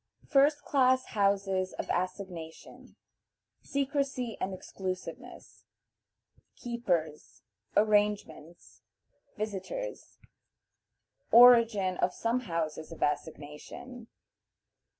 First 0.27 0.63
Class 0.63 1.05
Houses 1.13 1.73
of 1.73 1.87
Assignation. 1.93 2.95
Secrecy 3.61 4.35
and 4.41 4.51
Exclusiveness. 4.51 5.65
Keepers. 6.55 7.43
Arrangements. 7.77 8.81
Visitors. 9.37 10.17
Origin 11.31 11.97
of 11.97 12.15
some 12.15 12.39
Houses 12.39 12.91
of 12.91 13.03
Assignation. 13.03 14.07